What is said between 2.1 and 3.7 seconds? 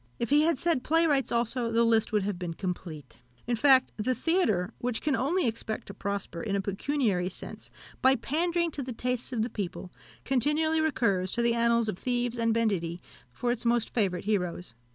would have been complete. In